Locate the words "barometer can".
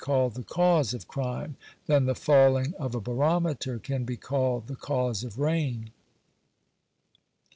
2.99-4.03